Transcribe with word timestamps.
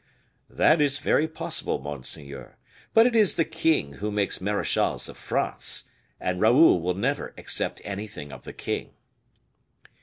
"That 0.49 0.81
is 0.81 0.97
very 0.97 1.27
possible, 1.27 1.77
monseigneur; 1.77 2.57
but 2.95 3.05
it 3.05 3.15
is 3.15 3.35
the 3.35 3.45
king 3.45 3.93
who 4.01 4.09
makes 4.09 4.41
marechals 4.41 5.07
of 5.07 5.15
France, 5.15 5.83
and 6.19 6.41
Raoul 6.41 6.81
will 6.81 6.95
never 6.95 7.35
accept 7.37 7.81
anything 7.83 8.31
of 8.31 8.41
the 8.41 8.53
king." 8.53 8.93